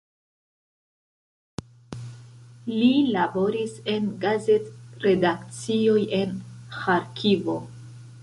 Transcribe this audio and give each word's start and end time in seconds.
Li 2.69 2.87
laboris 3.17 3.77
en 3.95 4.09
gazet-redakcioj 4.23 6.01
en 6.21 6.35
Ĥarkivo. 6.79 7.59